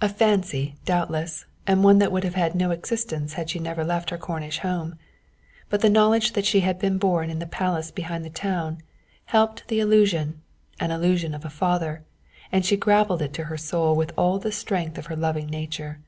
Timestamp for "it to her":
13.22-13.56